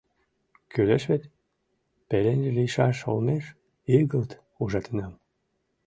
[0.71, 1.23] Кӱлеш вет,
[2.09, 3.45] пеленже лийшаш олмеш,
[3.97, 4.31] игылт
[4.61, 5.13] ужатенам».